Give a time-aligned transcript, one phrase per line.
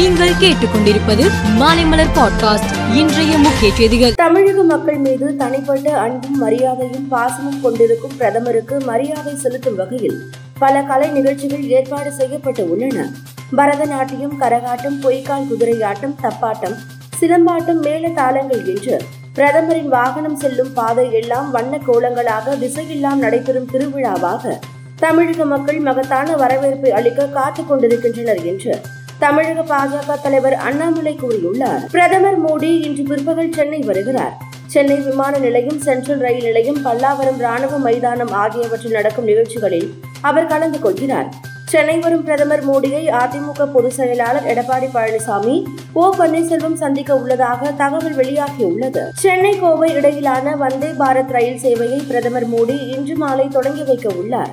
[0.00, 1.24] நீங்கள் கேட்டுக்கொண்டிருப்பது
[1.58, 4.14] மாலைமலர் பாட்காஸ்ட் இன்றைய முக்கிய செய்திகள்.
[4.14, 10.22] தமிழக மக்கள் மீது தனிப்பட்ட அன்பும் மரியாதையும் பாசமும் கொண்டிருக்கும் பிரதமருக்கு மரியாதை செலுத்தும் வகையில்
[10.58, 13.10] பல கலை நிகழ்ச்சிகள் ஏற்பாடு செய்யப்பட்டு உள்ளன.
[13.56, 16.76] பரதநாட்டியம் கரகாட்டம் பொய்க்கால் குதிரையாட்டம் தப்பாட்டம்
[17.20, 19.00] சிலம்பாட்டம் மேல தாளங்கள் என்று
[19.34, 24.58] பிரதமரின் வாகனம் செல்லும் பாதை எல்லாம் வண்ண கோலங்களாக திசையெல்லாம் நடைபெறும் திருவிழாவாக
[24.96, 28.80] தமிழக மக்கள் மகத்தான வரவேற்பை அளிக்க காத்துக் கொண்டிருக்கின்றனர் என்று
[29.20, 31.82] தமிழக பாஜக தலைவர் அண்ணாமலை கூறியுள்ளார்.
[31.90, 34.34] பிரதமர் மோடி இன்று பிற்பகல் சென்னை வருகிறார்.
[34.66, 41.28] சென்னை விமான நிலையம் சென்ட்ரல் ரயில் நிலையம் பல்லாவரம் ராணுவ மைதானம் ஆகியவற்றில் நடக்கும் நிகழ்ச்சிகளில் அவர் கலந்து கொள்கிறார்.
[41.64, 49.08] சென்னை வரும் பிரதமர் மோடியை அதிமுக பொதுச் செயலாளர் எடப்பாடி பழனிசாமி ஓ பன்னீர்செல்வம் சந்திக்க உள்ளதாக தகவல் வெளியாகியுள்ளது.
[49.14, 54.52] சென்னை கோவை இடையிலான வந்தே பாரத் ரயில் சேவையை பிரதமர் மோடி இன்று மாலை தொடங்கி வைக்க உள்ளார்.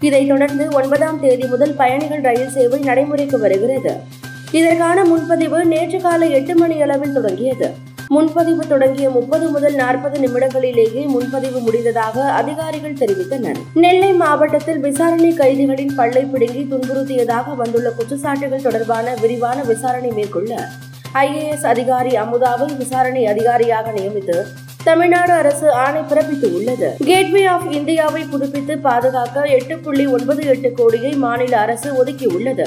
[0.00, 3.92] இதைத் தொடர்ந்து ஒன்பதாம் தேதி முதல் பயணிகள் ரயில் சேவை நடைமுறைக்கு வருகிறது.
[4.52, 7.68] இதற்கான முன்பதிவு நேற்று காலை எட்டு மணி அளவில் தொடங்கியது.
[8.08, 13.58] முன்பதிவு தொடங்கிய முப்பது முதல் நாற்பது நிமிடங்களிலேயே முன்பதிவு முடிந்ததாக அதிகாரிகள் தெரிவித்தனர்.
[13.74, 20.68] நெல்லை மாவட்டத்தில் விசாரணை கைதிகளின் பல்லை பிடுங்கி துன்புறுத்தியதாக வந்துள்ள குற்றச்சாட்டுகள் தொடர்பான விரிவான விசாரணை மேற்கொள்ள
[21.12, 24.46] ஐஏஎஸ் அதிகாரி அமுதாவை விசாரணை அதிகாரியாக நியமித்து
[24.88, 31.12] தமிழ்நாடு அரசு ஆணை பிறப்பித்து உள்ளது கேட்வே ஆஃப் இந்தியாவை புதுப்பித்து பாதுகாக்க எட்டு புள்ளி ஒன்பது எட்டு கோடியை
[31.24, 32.66] மாநில அரசு ஒதுக்கியுள்ளது.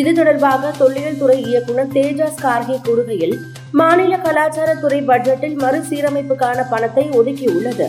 [0.00, 3.36] இது தொடர்பாக தொல்லியல் துறை இயக்குநர் தேஜாஸ் கார்கே கூறுகையில்
[3.80, 7.88] மாநில கலாச்சாரத்துறை பட்ஜெட்டில் மறுசீரமைப்புக்கான பணத்தை ஒதுக்கியுள்ளது.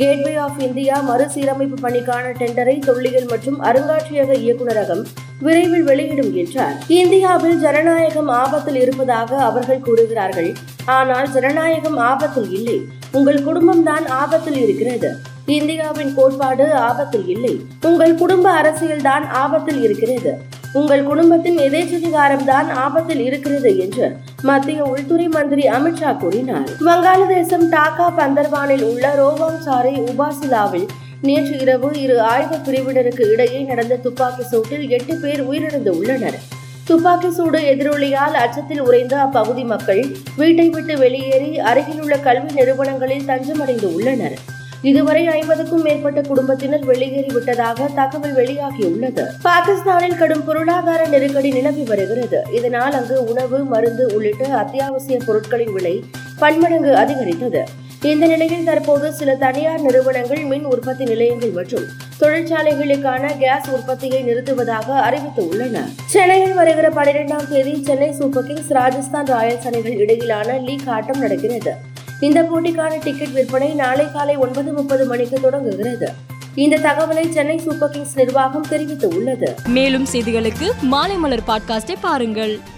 [0.00, 5.04] கேட்வே ஆஃப் இந்தியா மறுசீரமைப்பு பணிக்கான டெண்டரை தொல்லியல் மற்றும் அருங்காட்சியக இயக்குநரகம்
[5.46, 6.76] விரைவில் வெளியிடும் என்றார்.
[7.00, 10.50] இந்தியாவில் ஜனநாயகம் ஆபத்தில் இருப்பதாக அவர்கள் கூறுகிறார்கள்.
[10.98, 12.78] ஆனால் ஜனநாயகம் ஆபத்தில் இல்லை.
[13.12, 15.10] உங்கள் குடும்பம்தான் ஆபத்தில் இருக்கிறது.
[15.58, 17.54] இந்தியாவின் கோட்பாடு ஆபத்தில் இல்லை.
[17.88, 20.32] உங்கள் குடும்ப அரசியல் தான் ஆபத்தில் இருக்கிறது.
[20.78, 24.06] உங்கள் குடும்பத்தின் எதேச்சதிகாரம் தான் ஆபத்தில் இருக்கிறது என்று
[24.48, 26.68] மத்திய உள்துறை மந்திரி அமித்ஷா கூறினார்.
[26.88, 30.88] வங்காளதேசம் டாக்கா பந்தர்வானில் உள்ள ரோவாங் சாரை உபாசிலாவில்
[31.22, 36.38] நேற்று இரவு இரு ஆயுத பிரிவினருக்கு இடையே நடந்த துப்பாக்கி சூட்டில் எட்டு பேர் உயிரிழந்து உள்ளனர்
[36.84, 40.02] துப்பாக்கி சூடு எதிரொலியால் அச்சத்தில் உறைந்த அப்பகுதி மக்கள்
[40.36, 44.36] வீட்டை விட்டு வெளியேறி அருகிலுள்ள கல்வி நிறுவனங்களில் தஞ்சமடைந்து உள்ளனர்
[44.82, 49.24] இதுவரை ஐம்பதுக்கும் மேற்பட்ட குடும்பத்தினர் வெளியேறி விட்டதாக தகவல் வெளியாகியுள்ளது.
[49.42, 52.42] பாகிஸ்தானில் கடும் பொருளாதார நெருக்கடி நிலவி வருகிறது.
[52.52, 56.04] இதனால் அங்கு உணவு மருந்து உள்ளிட்ட அத்தியாவசிய பொருட்களின் விலை
[56.38, 57.64] பன்மடங்கு அதிகரித்தது.
[58.02, 61.84] இந்த நிலையில் தற்போது சில தனியார் நிறுவனங்கள் மின் உற்பத்தி நிலையங்கள் மற்றும்
[62.20, 69.66] தொழிற்சாலைகளுக்கான கேஸ் உற்பத்தியை நிறுத்துவதாக அறிவித்து உள்ளன சென்னையில் வருகிற பனிரெண்டாம் தேதி Chennai Super Kings Rajasthan Royals
[69.66, 71.74] அணிகள் இடையிலான லீக் ஆட்டம் நடக்கிறது.
[72.20, 76.12] இந்த போட்டிக்கான டிக்கெட் விற்பனை நாளை காலை ஒன்பது முப்பது மணிக்கு தொடங்குகிறது.
[76.54, 79.66] இந்த தகவலை சென்னை சூப்பர் கிங்ஸ் நிர்வாகம் தெரிவித்துள்ளது.
[79.66, 82.76] மேலும் செய்திகளுக்கு மாலை மலர் பாட்காஸ்டை பாருங்கள்.